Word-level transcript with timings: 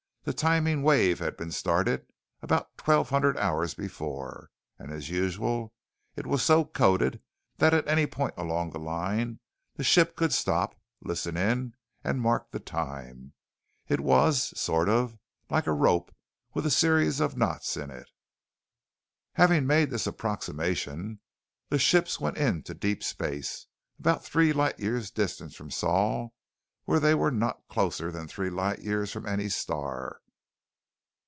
The 0.23 0.33
timing 0.33 0.83
wave 0.83 1.17
had 1.17 1.35
been 1.35 1.51
started 1.51 2.05
about 2.43 2.77
twelve 2.77 3.09
hundred 3.09 3.37
hours 3.39 3.73
before, 3.73 4.51
and 4.77 4.91
as 4.91 5.09
usual, 5.09 5.73
it 6.15 6.27
was 6.27 6.43
so 6.43 6.63
coded 6.63 7.23
that 7.57 7.73
at 7.73 7.87
any 7.87 8.05
point 8.05 8.35
along 8.37 8.69
the 8.69 8.77
line, 8.77 9.39
the 9.77 9.83
ship 9.83 10.15
could 10.15 10.31
stop, 10.31 10.75
listen 11.01 11.35
in, 11.35 11.73
and 12.03 12.21
mark 12.21 12.51
the 12.51 12.59
time. 12.59 13.33
It 13.87 13.99
was, 13.99 14.53
sort 14.59 14.89
of, 14.89 15.17
like 15.49 15.65
a 15.65 15.73
rope 15.73 16.13
with 16.53 16.67
a 16.67 16.69
series 16.69 17.19
of 17.19 17.35
knots 17.35 17.75
in 17.75 17.89
it. 17.89 18.07
"Having 19.33 19.65
made 19.65 19.89
this 19.89 20.05
approximation, 20.05 21.19
the 21.69 21.79
ships 21.79 22.19
went 22.19 22.37
into 22.37 22.75
deep 22.75 23.03
space, 23.03 23.65
about 23.97 24.23
three 24.23 24.53
light 24.53 24.79
years 24.79 25.09
distant 25.09 25.55
from 25.55 25.71
Sol 25.71 26.35
where 26.85 26.99
they 26.99 27.13
were 27.13 27.31
not 27.31 27.61
closer 27.69 28.11
than 28.11 28.27
three 28.27 28.49
light 28.49 28.79
years 28.79 29.11
from 29.11 29.27
any 29.27 29.47
star. 29.47 30.19